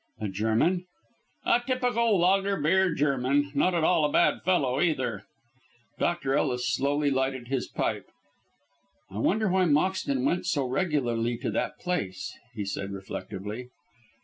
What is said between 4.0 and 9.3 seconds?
a bad fellow, either." Dr. Ellis slowly lighted his pipe. "I